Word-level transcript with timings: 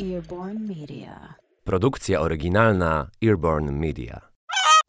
Earborn 0.00 0.58
Media. 0.68 1.34
Produkcja 1.64 2.20
oryginalna 2.20 3.10
Earborn 3.24 3.70
Media. 3.70 4.20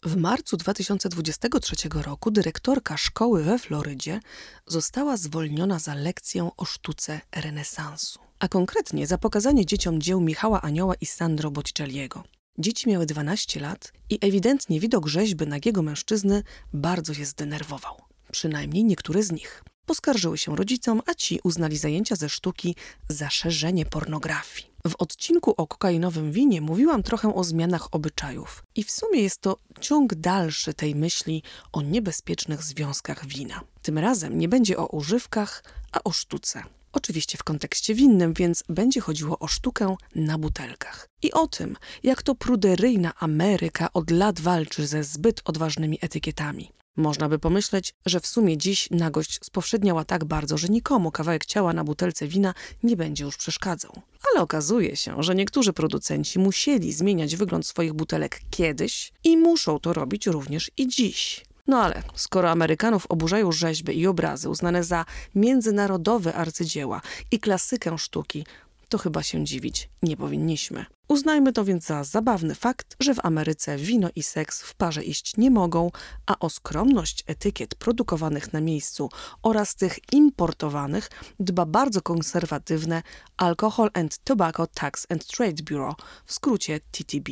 W 0.05 0.15
marcu 0.15 0.57
2023 0.57 1.75
roku 1.89 2.31
dyrektorka 2.31 2.97
szkoły 2.97 3.43
we 3.43 3.59
Florydzie 3.59 4.19
została 4.67 5.17
zwolniona 5.17 5.79
za 5.79 5.93
lekcję 5.93 6.49
o 6.57 6.65
sztuce 6.65 7.21
renesansu, 7.35 8.19
a 8.39 8.47
konkretnie 8.47 9.07
za 9.07 9.17
pokazanie 9.17 9.65
dzieciom 9.65 10.01
dzieł 10.01 10.21
Michała 10.21 10.61
Anioła 10.61 10.95
i 11.01 11.05
Sandro 11.05 11.51
Botticelliego. 11.51 12.23
Dzieci 12.57 12.89
miały 12.89 13.05
12 13.05 13.59
lat 13.59 13.93
i 14.09 14.19
ewidentnie 14.21 14.79
widok 14.79 15.07
rzeźby 15.07 15.47
nagiego 15.47 15.81
mężczyzny 15.81 16.43
bardzo 16.73 17.13
je 17.13 17.25
zdenerwował. 17.25 18.01
Przynajmniej 18.31 18.83
niektóre 18.83 19.23
z 19.23 19.31
nich. 19.31 19.63
Poskarżyły 19.85 20.37
się 20.37 20.55
rodzicom, 20.55 21.01
a 21.05 21.13
ci 21.13 21.39
uznali 21.43 21.77
zajęcia 21.77 22.15
ze 22.15 22.29
sztuki 22.29 22.75
za 23.09 23.29
szerzenie 23.29 23.85
pornografii. 23.85 24.74
W 24.87 24.95
odcinku 24.95 25.53
o 25.57 25.67
kokainowym 25.67 26.31
winie 26.31 26.61
mówiłam 26.61 27.03
trochę 27.03 27.35
o 27.35 27.43
zmianach 27.43 27.87
obyczajów 27.91 28.63
i 28.75 28.83
w 28.83 28.91
sumie 28.91 29.21
jest 29.21 29.41
to 29.41 29.57
ciąg 29.81 30.15
dalszy 30.15 30.73
tej 30.73 30.95
myśli 30.95 31.43
o 31.71 31.81
niebezpiecznych 31.81 32.63
związkach 32.63 33.25
wina. 33.25 33.61
Tym 33.81 33.97
razem 33.97 34.37
nie 34.37 34.49
będzie 34.49 34.77
o 34.77 34.87
używkach, 34.87 35.63
a 35.91 36.03
o 36.03 36.11
sztuce. 36.11 36.63
Oczywiście 36.91 37.37
w 37.37 37.43
kontekście 37.43 37.95
winnym, 37.95 38.33
więc 38.33 38.63
będzie 38.69 39.01
chodziło 39.01 39.39
o 39.39 39.47
sztukę 39.47 39.95
na 40.15 40.37
butelkach. 40.37 41.07
I 41.21 41.31
o 41.31 41.47
tym, 41.47 41.77
jak 42.03 42.23
to 42.23 42.35
pruderyjna 42.35 43.13
Ameryka 43.19 43.93
od 43.93 44.11
lat 44.11 44.39
walczy 44.39 44.87
ze 44.87 45.03
zbyt 45.03 45.41
odważnymi 45.45 45.97
etykietami. 46.01 46.71
Można 46.95 47.29
by 47.29 47.39
pomyśleć, 47.39 47.93
że 48.05 48.19
w 48.19 48.27
sumie 48.27 48.57
dziś 48.57 48.89
nagość 48.91 49.39
spowszedniała 49.43 50.05
tak 50.05 50.25
bardzo, 50.25 50.57
że 50.57 50.67
nikomu 50.67 51.11
kawałek 51.11 51.45
ciała 51.45 51.73
na 51.73 51.83
butelce 51.83 52.27
wina 52.27 52.53
nie 52.83 52.97
będzie 52.97 53.23
już 53.23 53.37
przeszkadzał. 53.37 54.01
Ale 54.31 54.43
okazuje 54.43 54.95
się, 54.95 55.23
że 55.23 55.35
niektórzy 55.35 55.73
producenci 55.73 56.39
musieli 56.39 56.93
zmieniać 56.93 57.35
wygląd 57.35 57.67
swoich 57.67 57.93
butelek 57.93 58.41
kiedyś 58.49 59.11
i 59.23 59.37
muszą 59.37 59.79
to 59.79 59.93
robić 59.93 60.27
również 60.27 60.71
i 60.77 60.87
dziś. 60.87 61.45
No 61.67 61.81
ale 61.81 62.03
skoro 62.15 62.51
Amerykanów 62.51 63.05
oburzają 63.09 63.51
rzeźby 63.51 63.99
i 63.99 64.07
obrazy 64.07 64.49
uznane 64.49 64.83
za 64.83 65.05
międzynarodowe 65.35 66.33
arcydzieła 66.33 67.01
i 67.31 67.39
klasykę 67.39 67.97
sztuki, 67.97 68.45
to 68.89 68.97
chyba 68.97 69.23
się 69.23 69.43
dziwić 69.45 69.89
nie 70.03 70.17
powinniśmy. 70.17 70.85
Uznajmy 71.07 71.53
to 71.53 71.65
więc 71.65 71.85
za 71.85 72.03
zabawny 72.03 72.55
fakt, 72.55 72.95
że 72.99 73.15
w 73.15 73.25
Ameryce 73.25 73.77
wino 73.77 74.09
i 74.15 74.23
seks 74.23 74.61
w 74.61 74.75
parze 74.75 75.03
iść 75.03 75.37
nie 75.37 75.51
mogą, 75.51 75.91
a 76.25 76.39
o 76.39 76.49
skromność 76.49 77.23
etykiet 77.27 77.75
produkowanych 77.75 78.53
na 78.53 78.61
miejscu 78.61 79.09
oraz 79.43 79.75
tych 79.75 79.99
importowanych 80.11 81.09
dba 81.39 81.65
bardzo 81.65 82.01
konserwatywne 82.01 83.03
Alcohol 83.37 83.89
and 83.93 84.17
Tobacco 84.17 84.67
Tax 84.67 85.07
and 85.09 85.25
Trade 85.25 85.63
Bureau, 85.63 85.95
w 86.25 86.33
skrócie 86.33 86.79
TTB. 86.79 87.29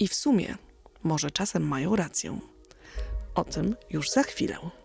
I 0.00 0.08
w 0.08 0.14
sumie 0.14 0.56
może 1.02 1.30
czasem 1.30 1.68
mają 1.68 1.96
rację. 1.96 2.38
O 3.34 3.44
tym 3.44 3.76
już 3.90 4.10
za 4.10 4.22
chwilę. 4.22 4.81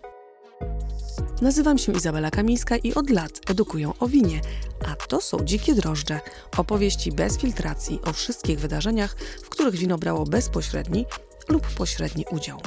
Nazywam 1.42 1.78
się 1.78 1.92
Izabela 1.92 2.32
Kamińska 2.32 2.78
i 2.78 2.94
od 2.94 3.10
lat 3.10 3.42
edukuję 3.50 3.92
o 4.00 4.08
winie, 4.08 4.42
a 4.88 4.96
to 4.96 5.22
są 5.22 5.38
Dzikie 5.44 5.74
Drożdże, 5.76 6.20
opowieści 6.58 7.12
bez 7.12 7.38
filtracji 7.38 8.00
o 8.06 8.14
wszystkich 8.14 8.60
wydarzeniach, 8.60 9.16
w 9.44 9.50
których 9.50 9.76
wino 9.76 9.98
brało 9.98 10.26
bezpośredni 10.26 11.06
lub 11.50 11.68
pośredni 11.68 12.26
udział. 12.32 12.62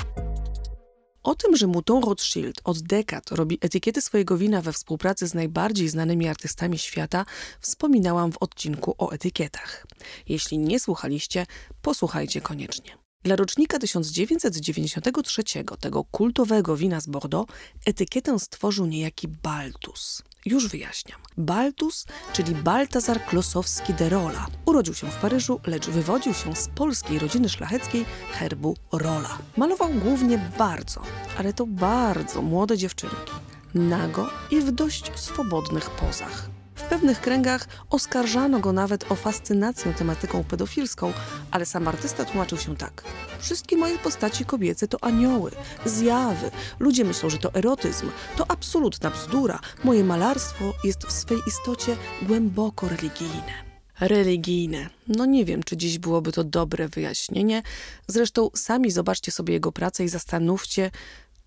O 1.23 1.35
tym, 1.35 1.57
że 1.57 1.67
Mouton 1.67 2.05
Rothschild 2.05 2.61
od 2.65 2.83
dekad 2.83 3.33
robi 3.33 3.59
etykiety 3.61 4.03
swojego 4.03 4.39
wina 4.39 4.63
we 4.63 4.73
współpracy 4.73 5.27
z 5.27 5.35
najbardziej 5.35 5.89
znanymi 5.89 6.29
artystami 6.29 6.79
świata, 6.79 7.25
wspominałam 7.61 8.33
w 8.33 8.39
odcinku 8.41 8.95
o 8.99 9.11
etykietach. 9.11 9.87
Jeśli 10.29 10.59
nie 10.59 10.81
słuchaliście, 10.81 11.47
posłuchajcie 11.83 12.41
koniecznie. 12.41 13.00
Dla 13.25 13.37
rocznika 13.37 13.79
1993 13.79 15.43
tego 15.81 16.05
kultowego 16.05 16.77
wina 16.77 17.01
z 17.01 17.07
Bordeaux 17.07 17.53
etykietę 17.87 18.39
stworzył 18.39 18.87
niejaki 18.87 19.29
Baltus. 19.29 20.23
Już 20.45 20.69
wyjaśniam. 20.69 21.21
Baltus, 21.37 22.07
czyli 22.33 22.55
Baltazar 22.55 23.25
Klosowski 23.25 23.95
de 23.95 24.09
Rola. 24.09 24.47
Urodził 24.67 24.95
się 24.95 25.11
w 25.11 25.17
Paryżu, 25.17 25.61
lecz 25.67 25.89
wywodził 25.89 26.35
się 26.35 26.57
z 26.57 26.69
polskiej 26.69 27.19
rodziny 27.19 27.49
szlacheckiej 27.49 28.05
herbu 28.33 28.77
Rola. 28.93 29.39
Malował 29.57 29.91
głównie 29.95 30.51
bardzo, 30.59 31.03
ale 31.39 31.53
to 31.53 31.67
bardzo 31.67 32.43
młode 32.43 32.79
dziewczynki. 32.79 33.33
Nago 33.75 34.31
i 34.51 34.61
w 34.61 34.73
dość 34.73 35.19
swobodnych 35.19 35.91
pozach. 35.91 36.60
W 36.81 36.83
pewnych 36.83 37.21
kręgach 37.21 37.69
oskarżano 37.91 38.61
go 38.61 38.73
nawet 38.73 39.13
o 39.13 39.15
fascynację 39.15 39.95
tematyką 39.95 40.45
pedofilską, 40.45 41.13
ale 41.51 41.67
sam 41.67 41.89
artysta 41.89 42.25
tłumaczył 42.25 42.59
się 42.59 42.77
tak. 42.77 43.05
Wszystkie 43.41 43.77
moje 43.77 43.99
postaci 43.99 44.45
kobiece 44.45 44.89
to 44.89 45.05
anioły, 45.05 45.51
zjawy. 45.85 46.51
Ludzie 46.79 47.05
myślą, 47.05 47.31
że 47.31 47.39
to 47.39 47.55
erotyzm. 47.55 48.11
To 48.37 48.51
absolutna 48.51 49.11
bzdura. 49.11 49.61
Moje 49.85 50.05
malarstwo 50.05 50.73
jest 50.85 51.05
w 51.05 51.13
swej 51.13 51.39
istocie 51.47 51.97
głęboko 52.23 52.89
religijne. 52.89 53.53
Religijne. 54.01 54.91
No 55.09 55.27
nie 55.27 55.45
wiem, 55.45 55.63
czy 55.63 55.77
dziś 55.77 55.99
byłoby 55.99 56.33
to 56.33 56.45
dobre 56.45 56.89
wyjaśnienie. 56.89 57.63
Zresztą 58.07 58.51
sami 58.55 58.91
zobaczcie 58.91 59.33
sobie 59.33 59.55
jego 59.55 59.73
pracę 59.73 60.05
i 60.05 60.09
zastanówcie, 60.09 60.91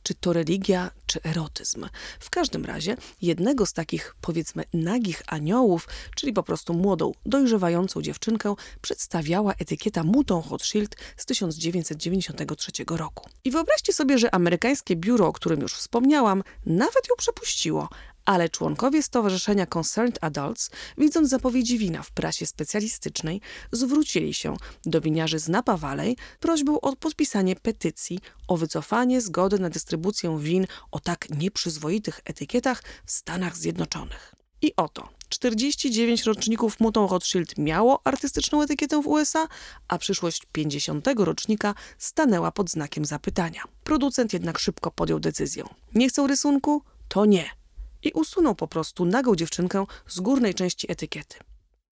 czy 0.04 0.14
to 0.16 0.34
religia, 0.34 0.92
czy 1.06 1.22
erotyzm. 1.24 1.86
W 2.20 2.30
każdym 2.30 2.66
razie 2.66 2.98
jednego 3.22 3.66
z 3.66 3.74
takich, 3.74 4.16
powiedzmy, 4.22 4.64
nagich 4.74 5.24
aniołów, 5.28 5.88
czyli 6.16 6.34
po 6.34 6.44
prostu 6.44 6.74
młodą, 6.74 7.12
dojrzewającą 7.26 8.02
dziewczynkę, 8.02 8.56
przedstawiała 8.82 9.54
etykieta 9.54 10.04
Mouton 10.04 10.44
Rothschild 10.50 10.96
z 11.18 11.26
1993 11.26 12.72
roku. 12.90 13.30
I 13.44 13.52
wyobraźcie 13.52 13.94
sobie, 13.94 14.18
że 14.18 14.36
amerykańskie 14.36 14.96
biuro, 14.96 15.28
o 15.28 15.34
którym 15.34 15.62
już 15.62 15.74
wspomniałam, 15.74 16.44
nawet 16.66 17.10
ją 17.10 17.16
przepuściło, 17.18 17.90
ale 18.26 18.50
członkowie 18.50 19.04
Stowarzyszenia 19.04 19.66
Concerned 19.66 20.18
Adults, 20.22 20.70
widząc 20.98 21.30
zapowiedzi 21.30 21.78
wina 21.78 22.04
w 22.04 22.12
prasie 22.12 22.46
specjalistycznej, 22.46 23.42
zwrócili 23.72 24.34
się 24.34 24.58
do 24.86 25.02
winiarzy 25.02 25.40
z 25.40 25.50
Napa 25.50 25.78
Valley 25.78 26.16
prośbą 26.40 26.82
o 26.82 26.96
podpisanie 26.96 27.56
petycji 27.56 28.20
o 28.48 28.58
wycofanie 28.58 29.22
zgody 29.22 29.60
na 29.60 29.70
dystrybucję 29.70 30.40
win 30.40 30.68
o 30.92 31.00
tak 31.00 31.30
nieprzyzwoitych 31.30 32.22
etykietach 32.26 32.84
w 33.06 33.12
Stanach 33.12 33.58
Zjednoczonych. 33.58 34.36
I 34.62 34.74
oto 34.76 35.10
49 35.30 36.24
roczników 36.24 36.80
Mutą 36.80 37.08
Rothschild 37.08 37.58
miało 37.58 38.02
artystyczną 38.04 38.62
etykietę 38.62 39.02
w 39.02 39.08
USA, 39.08 39.48
a 39.88 39.98
przyszłość 39.98 40.42
50 40.52 41.08
rocznika 41.18 41.76
stanęła 41.98 42.52
pod 42.52 42.70
znakiem 42.70 43.06
zapytania. 43.06 43.64
Producent 43.84 44.34
jednak 44.34 44.60
szybko 44.60 44.92
podjął 44.92 45.20
decyzję. 45.20 45.64
Nie 45.96 46.10
chcą 46.10 46.28
rysunku? 46.28 46.82
To 47.08 47.26
nie 47.26 47.63
i 48.04 48.12
usunął 48.12 48.56
po 48.56 48.68
prostu 48.68 49.06
nagą 49.06 49.36
dziewczynkę 49.36 49.86
z 50.08 50.20
górnej 50.20 50.54
części 50.54 50.92
etykiety. 50.92 51.38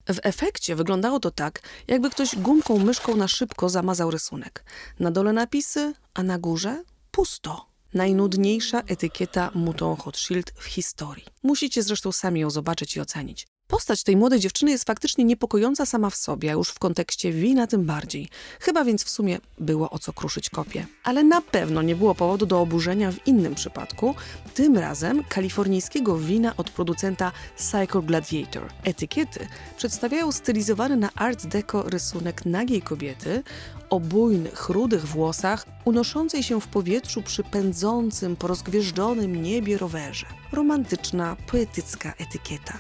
W 0.08 0.20
efekcie 0.24 0.76
wyglądało 0.76 1.20
to 1.20 1.32
tak, 1.32 1.62
jakby 1.88 2.10
ktoś 2.10 2.36
gumką 2.36 2.78
myszką 2.78 3.16
na 3.16 3.28
szybko 3.28 3.70
zamazał 3.70 4.12
rysunek. 4.12 4.64
Na 5.00 5.12
dole 5.12 5.34
napisy, 5.34 5.94
a 6.14 6.24
na 6.24 6.38
górze 6.38 6.84
pusto. 7.12 7.72
Najnudniejsza 7.94 8.80
etykieta 8.80 9.52
Mouton 9.56 9.98
Rothschild 10.06 10.52
w 10.56 10.66
historii. 10.66 11.26
Musicie 11.44 11.84
zresztą 11.84 12.12
sami 12.12 12.40
ją 12.40 12.50
zobaczyć 12.50 12.96
i 12.96 13.02
ocenić. 13.02 13.48
Postać 13.72 14.04
tej 14.04 14.18
młodej 14.18 14.40
dziewczyny 14.40 14.72
jest 14.72 14.84
faktycznie 14.84 15.26
niepokojąca 15.26 15.86
sama 15.86 16.10
w 16.10 16.16
sobie, 16.16 16.50
a 16.50 16.54
już 16.54 16.70
w 16.70 16.80
kontekście 16.80 17.32
wina 17.32 17.68
tym 17.68 17.86
bardziej. 17.86 18.30
Chyba 18.60 18.84
więc 18.84 19.04
w 19.04 19.10
sumie 19.10 19.40
było 19.60 19.90
o 19.90 20.00
co 20.00 20.14
kruszyć 20.14 20.50
kopię. 20.50 20.86
Ale 21.04 21.24
na 21.24 21.42
pewno 21.42 21.82
nie 21.82 21.96
było 21.96 22.16
powodu 22.16 22.46
do 22.46 22.62
oburzenia 22.62 23.12
w 23.12 23.28
innym 23.28 23.56
przypadku, 23.56 24.16
tym 24.54 24.78
razem 24.78 25.24
kalifornijskiego 25.24 26.18
wina 26.18 26.54
od 26.58 26.70
producenta 26.70 27.32
Cycle 27.56 28.02
Gladiator. 28.02 28.64
Etykiety 28.84 29.48
przedstawiają 29.78 30.32
stylizowany 30.32 30.98
na 30.98 31.10
art 31.16 31.46
deco 31.46 31.84
rysunek 31.84 32.46
nagiej 32.46 32.82
kobiety 32.82 33.44
o 33.90 34.00
bujnych, 34.00 34.70
rudych 34.70 35.08
włosach, 35.08 35.66
unoszącej 35.86 36.44
się 36.44 36.62
w 36.62 36.68
powietrzu 36.68 37.22
przy 37.22 37.44
pędzącym 37.44 38.36
po 38.36 38.48
rozgwieżdżonym 38.48 39.44
niebie 39.44 39.78
rowerze. 39.78 40.26
Romantyczna, 40.52 41.38
poetycka 41.52 42.14
etykieta 42.18 42.74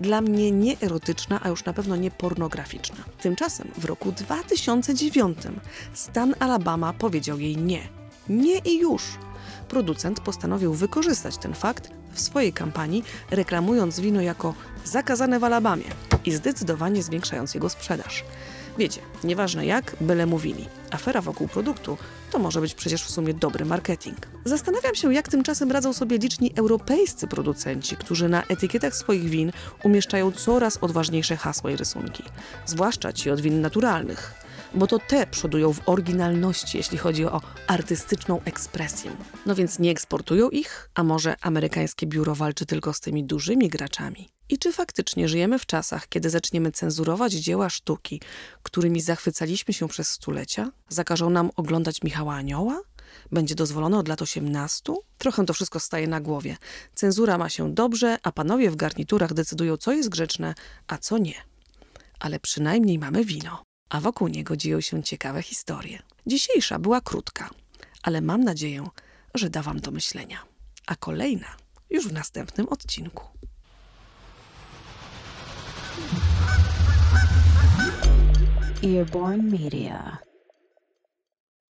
dla 0.00 0.20
mnie 0.20 0.50
nie 0.50 0.80
erotyczna, 0.80 1.40
a 1.42 1.48
już 1.48 1.64
na 1.64 1.72
pewno 1.72 1.96
nie 1.96 2.10
pornograficzna. 2.10 2.96
Tymczasem 3.20 3.68
w 3.78 3.84
roku 3.84 4.12
2009 4.12 5.38
stan 5.94 6.34
Alabama 6.38 6.92
powiedział 6.92 7.40
jej 7.40 7.56
nie. 7.56 7.88
Nie 8.28 8.58
i 8.58 8.78
już. 8.78 9.02
Producent 9.68 10.20
postanowił 10.20 10.74
wykorzystać 10.74 11.36
ten 11.36 11.54
fakt 11.54 11.90
w 12.12 12.20
swojej 12.20 12.52
kampanii, 12.52 13.04
reklamując 13.30 14.00
wino 14.00 14.20
jako 14.20 14.54
zakazane 14.84 15.38
w 15.38 15.44
Alabamie 15.44 15.84
i 16.24 16.32
zdecydowanie 16.32 17.02
zwiększając 17.02 17.54
jego 17.54 17.68
sprzedaż. 17.68 18.24
Wiecie, 18.78 19.00
nieważne 19.24 19.66
jak, 19.66 19.96
byle 20.00 20.26
mówili. 20.26 20.68
Afera 20.94 21.20
wokół 21.20 21.48
produktu. 21.48 21.98
To 22.30 22.38
może 22.38 22.60
być 22.60 22.74
przecież 22.74 23.04
w 23.04 23.10
sumie 23.10 23.34
dobry 23.34 23.64
marketing. 23.64 24.18
Zastanawiam 24.44 24.94
się, 24.94 25.14
jak 25.14 25.28
tymczasem 25.28 25.72
radzą 25.72 25.92
sobie 25.92 26.18
liczni 26.18 26.52
europejscy 26.56 27.26
producenci, 27.26 27.96
którzy 27.96 28.28
na 28.28 28.42
etykietach 28.42 28.96
swoich 28.96 29.28
win 29.28 29.52
umieszczają 29.84 30.32
coraz 30.32 30.78
odważniejsze 30.80 31.36
hasła 31.36 31.70
i 31.70 31.76
rysunki, 31.76 32.22
zwłaszcza 32.66 33.12
ci 33.12 33.30
od 33.30 33.40
win 33.40 33.60
naturalnych 33.60 34.43
bo 34.74 34.86
to 34.86 34.98
te 34.98 35.26
przodują 35.26 35.72
w 35.72 35.88
oryginalności, 35.88 36.76
jeśli 36.76 36.98
chodzi 36.98 37.24
o 37.24 37.40
artystyczną 37.66 38.40
ekspresję. 38.44 39.10
No 39.46 39.54
więc 39.54 39.78
nie 39.78 39.90
eksportują 39.90 40.50
ich, 40.50 40.90
a 40.94 41.02
może 41.02 41.36
amerykańskie 41.40 42.06
biuro 42.06 42.34
walczy 42.34 42.66
tylko 42.66 42.92
z 42.92 43.00
tymi 43.00 43.24
dużymi 43.24 43.68
graczami? 43.68 44.28
I 44.48 44.58
czy 44.58 44.72
faktycznie 44.72 45.28
żyjemy 45.28 45.58
w 45.58 45.66
czasach, 45.66 46.08
kiedy 46.08 46.30
zaczniemy 46.30 46.72
cenzurować 46.72 47.32
dzieła 47.32 47.70
sztuki, 47.70 48.20
którymi 48.62 49.00
zachwycaliśmy 49.00 49.74
się 49.74 49.88
przez 49.88 50.08
stulecia? 50.08 50.70
Zakażą 50.88 51.30
nam 51.30 51.50
oglądać 51.56 52.02
Michała 52.02 52.34
Anioła? 52.34 52.82
Będzie 53.32 53.54
dozwolone 53.54 53.98
od 53.98 54.08
lat 54.08 54.22
18? 54.22 54.94
Trochę 55.18 55.46
to 55.46 55.54
wszystko 55.54 55.80
staje 55.80 56.08
na 56.08 56.20
głowie. 56.20 56.56
Cenzura 56.94 57.38
ma 57.38 57.48
się 57.48 57.74
dobrze, 57.74 58.18
a 58.22 58.32
panowie 58.32 58.70
w 58.70 58.76
garniturach 58.76 59.34
decydują, 59.34 59.76
co 59.76 59.92
jest 59.92 60.08
grzeczne, 60.08 60.54
a 60.86 60.98
co 60.98 61.18
nie. 61.18 61.34
Ale 62.20 62.40
przynajmniej 62.40 62.98
mamy 62.98 63.24
wino, 63.24 63.62
a 63.94 64.00
wokół 64.00 64.28
niego 64.28 64.56
dzieją 64.56 64.80
się 64.80 65.02
ciekawe 65.02 65.42
historie. 65.42 65.98
Dzisiejsza 66.26 66.78
była 66.78 67.00
krótka, 67.00 67.50
ale 68.02 68.20
mam 68.20 68.44
nadzieję, 68.44 68.88
że 69.34 69.50
da 69.50 69.62
wam 69.62 69.80
do 69.80 69.90
myślenia. 69.90 70.38
A 70.86 70.96
kolejna 70.96 71.46
już 71.90 72.08
w 72.08 72.12
następnym 72.12 72.68
odcinku. 72.68 73.24
Earborn 78.84 79.50
Media. 79.50 80.18